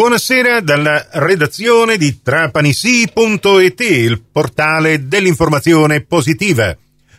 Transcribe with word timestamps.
Buonasera 0.00 0.60
dalla 0.60 1.08
redazione 1.10 1.98
di 1.98 2.22
trapanisi.it, 2.22 3.80
il 3.80 4.22
portale 4.32 5.06
dell'informazione 5.06 6.00
positiva. 6.00 6.74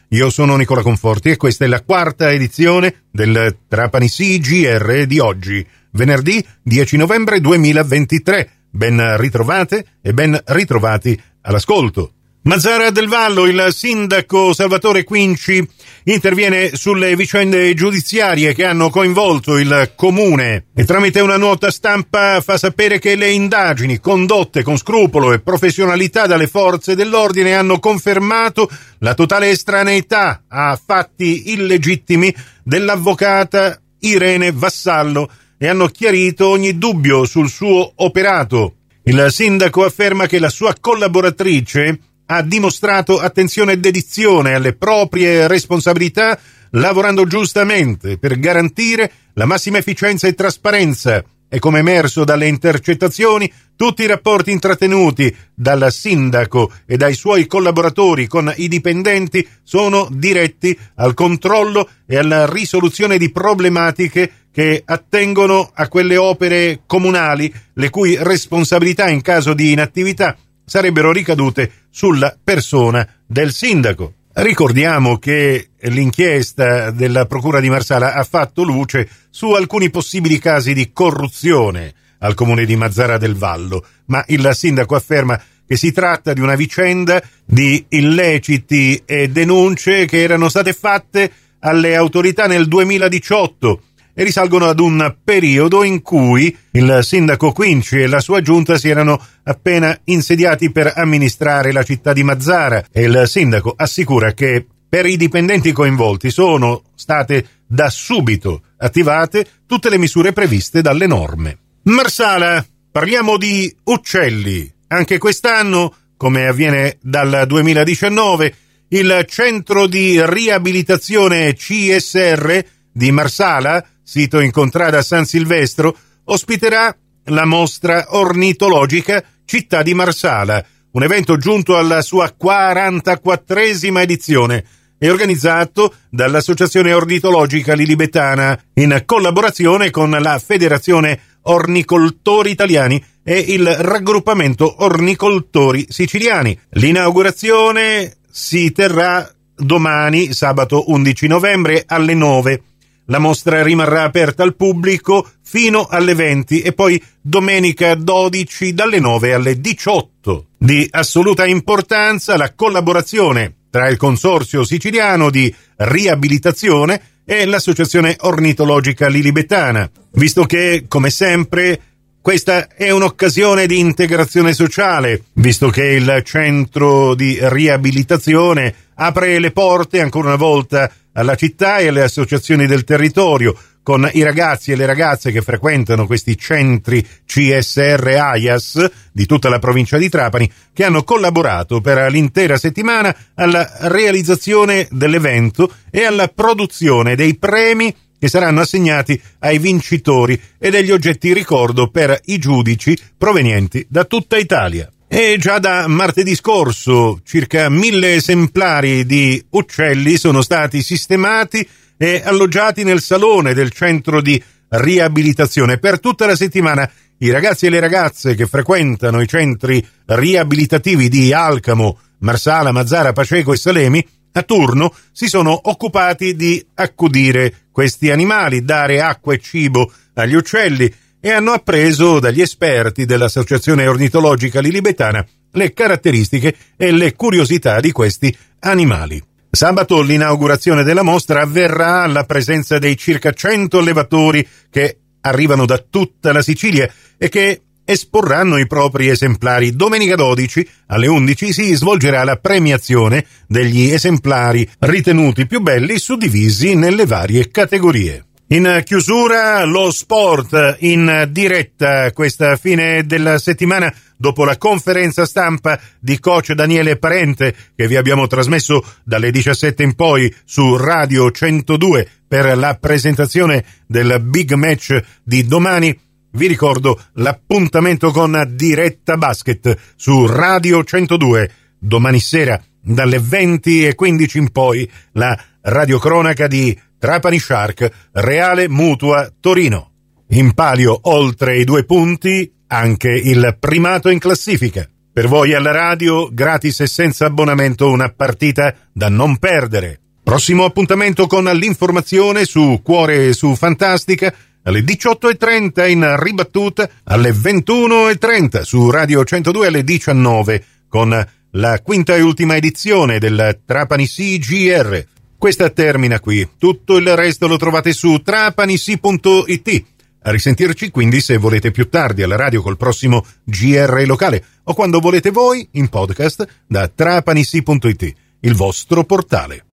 Io 0.07 0.29
sono 0.31 0.55
Nicola 0.55 0.81
Conforti 0.81 1.29
e 1.29 1.37
questa 1.37 1.65
è 1.65 1.67
la 1.67 1.83
quarta 1.83 2.31
edizione 2.31 3.03
del 3.11 3.57
Trapanisi 3.67 4.39
GR 4.39 5.05
di 5.05 5.19
oggi, 5.19 5.63
venerdì 5.91 6.43
10 6.63 6.97
novembre 6.97 7.39
2023. 7.39 8.49
Ben 8.71 9.15
ritrovate 9.17 9.85
e 10.01 10.11
ben 10.15 10.41
ritrovati 10.45 11.21
all'ascolto. 11.41 12.13
Mazzara 12.43 12.89
del 12.89 13.07
Vallo, 13.07 13.45
il 13.45 13.67
sindaco 13.69 14.51
Salvatore 14.51 15.03
Quinci, 15.03 15.63
interviene 16.05 16.75
sulle 16.75 17.15
vicende 17.15 17.71
giudiziarie 17.75 18.55
che 18.55 18.65
hanno 18.65 18.89
coinvolto 18.89 19.59
il 19.59 19.91
comune 19.95 20.65
e 20.73 20.83
tramite 20.83 21.19
una 21.19 21.37
nota 21.37 21.69
stampa 21.69 22.41
fa 22.41 22.57
sapere 22.57 22.97
che 22.97 23.15
le 23.15 23.29
indagini 23.29 23.99
condotte 23.99 24.63
con 24.63 24.75
scrupolo 24.77 25.33
e 25.33 25.39
professionalità 25.39 26.25
dalle 26.25 26.47
forze 26.47 26.95
dell'ordine 26.95 27.53
hanno 27.53 27.77
confermato 27.77 28.67
la 28.97 29.13
totale 29.13 29.51
estraneità 29.51 30.45
a 30.47 30.79
fatti 30.83 31.51
illegittimi 31.51 32.33
dell'avvocata 32.63 33.79
Irene 33.99 34.51
Vassallo 34.51 35.29
e 35.59 35.67
hanno 35.67 35.85
chiarito 35.89 36.47
ogni 36.47 36.75
dubbio 36.79 37.23
sul 37.25 37.49
suo 37.49 37.91
operato. 37.97 38.77
Il 39.03 39.27
sindaco 39.29 39.85
afferma 39.85 40.25
che 40.25 40.39
la 40.39 40.49
sua 40.49 40.73
collaboratrice 40.79 41.99
ha 42.33 42.41
dimostrato 42.41 43.19
attenzione 43.19 43.73
e 43.73 43.77
dedizione 43.77 44.53
alle 44.53 44.73
proprie 44.73 45.47
responsabilità, 45.47 46.39
lavorando 46.71 47.25
giustamente 47.25 48.17
per 48.17 48.39
garantire 48.39 49.11
la 49.33 49.45
massima 49.45 49.79
efficienza 49.79 50.27
e 50.27 50.33
trasparenza. 50.33 51.21
E 51.53 51.59
come 51.59 51.79
emerso 51.79 52.23
dalle 52.23 52.47
intercettazioni, 52.47 53.51
tutti 53.75 54.03
i 54.03 54.07
rapporti 54.07 54.51
intrattenuti 54.51 55.35
dal 55.53 55.91
sindaco 55.91 56.71
e 56.85 56.95
dai 56.95 57.13
suoi 57.13 57.45
collaboratori 57.47 58.27
con 58.27 58.53
i 58.55 58.69
dipendenti 58.69 59.45
sono 59.61 60.07
diretti 60.09 60.77
al 60.95 61.13
controllo 61.13 61.89
e 62.07 62.15
alla 62.15 62.49
risoluzione 62.49 63.17
di 63.17 63.29
problematiche 63.29 64.31
che 64.53 64.81
attengono 64.85 65.69
a 65.73 65.89
quelle 65.89 66.15
opere 66.15 66.83
comunali 66.85 67.53
le 67.73 67.89
cui 67.89 68.15
responsabilità 68.17 69.09
in 69.09 69.21
caso 69.21 69.53
di 69.53 69.73
inattività 69.73 70.37
sarebbero 70.63 71.11
ricadute 71.11 71.69
sulla 71.91 72.35
persona 72.41 73.07
del 73.27 73.51
sindaco. 73.51 74.13
Ricordiamo 74.33 75.17
che 75.17 75.71
l'inchiesta 75.81 76.89
della 76.89 77.25
Procura 77.25 77.59
di 77.59 77.69
Marsala 77.69 78.13
ha 78.13 78.23
fatto 78.23 78.63
luce 78.63 79.07
su 79.29 79.51
alcuni 79.51 79.89
possibili 79.89 80.39
casi 80.39 80.73
di 80.73 80.91
corruzione 80.93 81.93
al 82.19 82.33
comune 82.33 82.65
di 82.65 82.75
Mazzara 82.75 83.17
del 83.17 83.35
Vallo, 83.35 83.85
ma 84.05 84.23
il 84.27 84.49
sindaco 84.53 84.95
afferma 84.95 85.39
che 85.67 85.75
si 85.75 85.91
tratta 85.91 86.33
di 86.33 86.39
una 86.39 86.55
vicenda 86.55 87.21
di 87.45 87.85
illeciti 87.89 89.01
e 89.05 89.29
denunce 89.29 90.05
che 90.05 90.21
erano 90.21 90.49
state 90.49 90.73
fatte 90.73 91.31
alle 91.59 91.95
autorità 91.95 92.47
nel 92.47 92.67
2018 92.67 93.81
e 94.13 94.23
risalgono 94.23 94.65
ad 94.67 94.79
un 94.79 95.15
periodo 95.23 95.83
in 95.83 96.01
cui 96.01 96.55
il 96.71 96.99
sindaco 97.01 97.51
Quinci 97.51 98.01
e 98.01 98.07
la 98.07 98.19
sua 98.19 98.41
giunta 98.41 98.77
si 98.77 98.89
erano 98.89 99.19
appena 99.43 99.97
insediati 100.05 100.71
per 100.71 100.93
amministrare 100.95 101.71
la 101.71 101.83
città 101.83 102.13
di 102.13 102.23
Mazzara 102.23 102.85
e 102.91 103.03
il 103.03 103.23
sindaco 103.25 103.73
assicura 103.75 104.33
che 104.33 104.65
per 104.89 105.05
i 105.05 105.15
dipendenti 105.15 105.71
coinvolti 105.71 106.29
sono 106.29 106.83
state 106.95 107.45
da 107.65 107.89
subito 107.89 108.63
attivate 108.77 109.47
tutte 109.65 109.89
le 109.89 109.97
misure 109.97 110.33
previste 110.33 110.81
dalle 110.81 111.07
norme. 111.07 111.57
Marsala, 111.83 112.65
parliamo 112.91 113.37
di 113.37 113.73
uccelli. 113.85 114.69
Anche 114.87 115.17
quest'anno, 115.17 115.95
come 116.17 116.45
avviene 116.45 116.97
dal 117.01 117.45
2019, 117.47 118.55
il 118.89 119.25
centro 119.29 119.87
di 119.87 120.21
riabilitazione 120.21 121.53
CSR 121.53 122.61
di 122.91 123.11
Marsala 123.11 123.83
sito 124.11 124.41
in 124.41 124.51
contrada 124.51 125.01
San 125.01 125.23
Silvestro, 125.23 125.95
ospiterà 126.25 126.93
la 127.27 127.45
mostra 127.45 128.07
ornitologica 128.09 129.23
Città 129.45 129.83
di 129.83 129.93
Marsala, 129.93 130.61
un 130.91 131.03
evento 131.03 131.37
giunto 131.37 131.77
alla 131.77 132.01
sua 132.01 132.35
44esima 132.37 134.01
edizione 134.01 134.65
e 134.99 135.09
organizzato 135.09 135.93
dall'Associazione 136.09 136.91
Ornitologica 136.91 137.73
Lilibetana 137.73 138.61
in 138.73 139.01
collaborazione 139.05 139.91
con 139.91 140.09
la 140.09 140.37
Federazione 140.39 141.17
Ornicoltori 141.43 142.51
Italiani 142.51 143.01
e 143.23 143.39
il 143.39 143.65
raggruppamento 143.65 144.83
Ornicoltori 144.83 145.85
Siciliani. 145.87 146.59
L'inaugurazione 146.71 148.17
si 148.29 148.73
terrà 148.73 149.25
domani, 149.55 150.33
sabato 150.33 150.91
11 150.91 151.27
novembre 151.27 151.85
alle 151.87 152.13
9 152.13 152.63
la 153.05 153.19
mostra 153.19 153.63
rimarrà 153.63 154.03
aperta 154.03 154.43
al 154.43 154.55
pubblico 154.55 155.29
fino 155.43 155.85
alle 155.85 156.15
20 156.15 156.61
e 156.61 156.73
poi 156.73 157.01
domenica 157.21 157.95
12 157.95 158.73
dalle 158.73 158.99
9 158.99 159.33
alle 159.33 159.59
18. 159.59 160.45
Di 160.57 160.87
assoluta 160.91 161.45
importanza 161.45 162.37
la 162.37 162.53
collaborazione 162.53 163.55
tra 163.69 163.89
il 163.89 163.97
Consorzio 163.97 164.63
Siciliano 164.63 165.29
di 165.29 165.53
Riabilitazione 165.77 167.01
e 167.25 167.45
l'Associazione 167.45 168.15
Ornitologica 168.19 169.07
Lilibetana, 169.07 169.89
visto 170.13 170.43
che, 170.43 170.85
come 170.87 171.09
sempre, 171.09 171.79
questa 172.21 172.67
è 172.67 172.91
un'occasione 172.91 173.65
di 173.65 173.79
integrazione 173.79 174.53
sociale, 174.53 175.23
visto 175.33 175.69
che 175.69 175.85
il 175.85 176.21
centro 176.23 177.15
di 177.15 177.37
riabilitazione 177.41 178.73
apre 178.95 179.39
le 179.39 179.51
porte 179.51 180.01
ancora 180.01 180.27
una 180.27 180.35
volta 180.35 180.91
alla 181.13 181.35
città 181.35 181.77
e 181.77 181.87
alle 181.87 182.03
associazioni 182.03 182.67
del 182.67 182.83
territorio, 182.83 183.55
con 183.83 184.07
i 184.13 184.21
ragazzi 184.21 184.71
e 184.71 184.75
le 184.75 184.85
ragazze 184.85 185.31
che 185.31 185.41
frequentano 185.41 186.05
questi 186.05 186.37
centri 186.37 187.05
CSR 187.25 188.07
AIAS 188.07 188.91
di 189.11 189.25
tutta 189.25 189.49
la 189.49 189.59
provincia 189.59 189.97
di 189.97 190.09
Trapani, 190.09 190.51
che 190.73 190.83
hanno 190.83 191.03
collaborato 191.03 191.81
per 191.81 192.11
l'intera 192.11 192.57
settimana 192.57 193.15
alla 193.33 193.67
realizzazione 193.89 194.87
dell'evento 194.91 195.73
e 195.89 196.03
alla 196.03 196.27
produzione 196.27 197.15
dei 197.15 197.37
premi 197.37 197.93
che 198.19 198.27
saranno 198.27 198.61
assegnati 198.61 199.19
ai 199.39 199.57
vincitori 199.57 200.39
e 200.59 200.69
degli 200.69 200.91
oggetti 200.91 201.33
ricordo 201.33 201.89
per 201.89 202.19
i 202.25 202.37
giudici 202.37 202.95
provenienti 203.17 203.83
da 203.89 204.05
tutta 204.05 204.37
Italia. 204.37 204.91
E 205.13 205.35
già 205.37 205.59
da 205.59 205.87
martedì 205.87 206.33
scorso 206.35 207.19
circa 207.25 207.67
mille 207.67 208.13
esemplari 208.13 209.05
di 209.05 209.43
uccelli 209.49 210.15
sono 210.15 210.41
stati 210.41 210.81
sistemati 210.81 211.67
e 211.97 212.21
alloggiati 212.23 212.85
nel 212.85 213.01
salone 213.01 213.53
del 213.53 213.71
centro 213.71 214.21
di 214.21 214.41
riabilitazione. 214.69 215.79
Per 215.79 215.99
tutta 215.99 216.25
la 216.25 216.37
settimana 216.37 216.89
i 217.17 217.29
ragazzi 217.29 217.65
e 217.65 217.69
le 217.69 217.81
ragazze 217.81 218.35
che 218.35 218.47
frequentano 218.47 219.19
i 219.19 219.27
centri 219.27 219.85
riabilitativi 220.05 221.09
di 221.09 221.33
Alcamo, 221.33 221.99
Marsala, 222.19 222.71
Mazzara, 222.71 223.11
Paceco 223.11 223.51
e 223.51 223.57
Salemi 223.57 224.07
a 224.31 224.43
turno 224.43 224.95
si 225.11 225.27
sono 225.27 225.59
occupati 225.63 226.37
di 226.37 226.65
accudire 226.75 227.65
questi 227.73 228.11
animali, 228.11 228.63
dare 228.63 229.01
acqua 229.01 229.33
e 229.33 229.39
cibo 229.39 229.91
agli 230.13 230.35
uccelli 230.35 230.89
e 231.21 231.31
hanno 231.31 231.51
appreso 231.51 232.19
dagli 232.19 232.41
esperti 232.41 233.05
dell'Associazione 233.05 233.87
Ornitologica 233.87 234.59
Lilibetana 234.59 235.25
le 235.53 235.73
caratteristiche 235.73 236.55
e 236.75 236.91
le 236.91 237.13
curiosità 237.13 237.79
di 237.79 237.91
questi 237.91 238.35
animali. 238.59 239.21
Sabato 239.49 240.01
l'inaugurazione 240.01 240.83
della 240.83 241.03
mostra 241.03 241.41
avverrà 241.41 242.03
alla 242.03 242.23
presenza 242.23 242.79
dei 242.79 242.97
circa 242.97 243.31
100 243.31 243.79
allevatori 243.79 244.47
che 244.69 244.97
arrivano 245.21 245.65
da 245.65 245.77
tutta 245.77 246.31
la 246.31 246.41
Sicilia 246.41 246.91
e 247.17 247.29
che 247.29 247.61
esporranno 247.83 248.57
i 248.57 248.65
propri 248.65 249.09
esemplari. 249.09 249.75
Domenica 249.75 250.15
12 250.15 250.67
alle 250.87 251.07
11 251.07 251.51
si 251.53 251.73
svolgerà 251.73 252.23
la 252.23 252.37
premiazione 252.37 253.25
degli 253.47 253.91
esemplari 253.91 254.67
ritenuti 254.79 255.45
più 255.45 255.59
belli 255.59 255.97
suddivisi 255.99 256.75
nelle 256.75 257.05
varie 257.05 257.49
categorie. 257.51 258.27
In 258.51 258.81
chiusura 258.83 259.63
lo 259.63 259.91
sport 259.91 260.75
in 260.79 261.29
diretta 261.31 262.11
questa 262.11 262.57
fine 262.57 263.05
della 263.05 263.37
settimana 263.37 263.93
dopo 264.17 264.43
la 264.43 264.57
conferenza 264.57 265.25
stampa 265.25 265.79
di 266.01 266.19
coach 266.19 266.51
Daniele 266.51 266.97
Parente 266.97 267.55
che 267.73 267.87
vi 267.87 267.95
abbiamo 267.95 268.27
trasmesso 268.27 268.83
dalle 269.05 269.31
17 269.31 269.83
in 269.83 269.95
poi 269.95 270.35
su 270.43 270.75
Radio 270.75 271.31
102 271.31 272.05
per 272.27 272.57
la 272.57 272.75
presentazione 272.75 273.63
del 273.87 274.19
big 274.21 274.51
match 274.55 275.01
di 275.23 275.47
domani. 275.47 275.97
Vi 276.31 276.47
ricordo 276.47 277.01
l'appuntamento 277.13 278.11
con 278.11 278.51
Diretta 278.53 279.15
Basket 279.15 279.77
su 279.95 280.25
Radio 280.25 280.83
102 280.83 281.51
domani 281.79 282.19
sera 282.19 282.61
dalle 282.81 283.17
20 283.17 283.87
e 283.87 283.95
15 283.95 284.37
in 284.37 284.51
poi 284.51 284.91
la 285.13 285.41
radiocronaca 285.61 286.47
di 286.47 286.77
Trapani 287.01 287.39
Shark, 287.39 287.91
Reale 288.11 288.69
Mutua 288.69 289.33
Torino. 289.39 289.89
In 290.29 290.53
palio 290.53 290.99
oltre 291.05 291.57
i 291.57 291.63
due 291.63 291.83
punti 291.83 292.53
anche 292.67 293.09
il 293.09 293.57
primato 293.59 294.09
in 294.09 294.19
classifica. 294.19 294.87
Per 295.11 295.27
voi 295.27 295.55
alla 295.55 295.71
radio, 295.71 296.29
gratis 296.31 296.81
e 296.81 296.85
senza 296.85 297.25
abbonamento, 297.25 297.89
una 297.89 298.13
partita 298.15 298.75
da 298.93 299.09
non 299.09 299.37
perdere. 299.37 299.99
Prossimo 300.21 300.63
appuntamento 300.63 301.25
con 301.25 301.45
l'informazione 301.45 302.45
su 302.45 302.81
Cuore 302.83 303.29
e 303.29 303.33
su 303.33 303.55
Fantastica 303.55 304.31
alle 304.61 304.81
18.30 304.81 305.89
in 305.89 306.15
ribattuta 306.19 306.87
alle 307.05 307.31
21.30 307.31 308.61
su 308.61 308.91
Radio 308.91 309.23
102 309.23 309.65
alle 309.65 309.83
19 309.83 310.65
con 310.87 311.27
la 311.53 311.79
quinta 311.79 312.15
e 312.15 312.21
ultima 312.21 312.55
edizione 312.55 313.17
del 313.17 313.61
Trapani 313.65 314.05
CGR. 314.05 315.03
Questa 315.41 315.71
termina 315.71 316.19
qui. 316.19 316.47
Tutto 316.55 316.97
il 316.97 317.15
resto 317.15 317.47
lo 317.47 317.57
trovate 317.57 317.93
su 317.93 318.21
trapanisi.it. 318.21 319.83
A 320.21 320.29
risentirci 320.29 320.91
quindi 320.91 321.19
se 321.19 321.37
volete 321.37 321.71
più 321.71 321.89
tardi 321.89 322.21
alla 322.21 322.35
radio 322.35 322.61
col 322.61 322.77
prossimo 322.77 323.25
GR 323.43 324.03
locale 324.05 324.45
o 324.65 324.75
quando 324.75 324.99
volete 324.99 325.31
voi 325.31 325.67
in 325.71 325.89
podcast 325.89 326.47
da 326.67 326.87
trapanisi.it, 326.87 328.13
il 328.41 328.53
vostro 328.53 329.03
portale. 329.03 329.70